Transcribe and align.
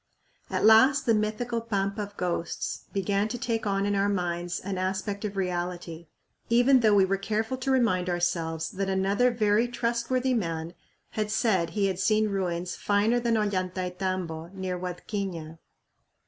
At 0.49 0.65
last 0.65 1.05
the 1.05 1.13
mythical 1.13 1.61
"Pampa 1.61 2.01
of 2.01 2.17
Ghosts" 2.17 2.85
began 2.91 3.27
to 3.27 3.37
take 3.37 3.67
on 3.67 3.85
in 3.85 3.93
our 3.93 4.09
minds 4.09 4.59
an 4.59 4.79
aspect 4.79 5.23
of 5.25 5.37
reality, 5.37 6.07
even 6.49 6.79
though 6.79 6.95
we 6.95 7.05
were 7.05 7.17
careful 7.19 7.55
to 7.57 7.69
remind 7.69 8.09
ourselves 8.09 8.71
that 8.71 8.89
another 8.89 9.29
very 9.29 9.67
trustworthy 9.67 10.33
man 10.33 10.73
had 11.11 11.29
said 11.29 11.71
he 11.77 11.85
had 11.85 11.99
seen 11.99 12.29
ruins 12.29 12.75
"finer 12.75 13.19
than 13.19 13.37
Ollantaytambo" 13.37 14.51
near 14.55 14.79
Huadquiña. 14.79 15.59